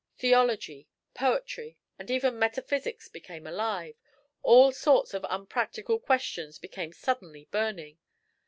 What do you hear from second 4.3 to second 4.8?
all